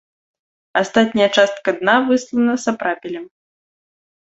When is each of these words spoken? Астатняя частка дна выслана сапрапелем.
Астатняя 0.81 1.27
частка 1.37 1.69
дна 1.83 1.95
выслана 2.07 2.53
сапрапелем. 2.65 3.25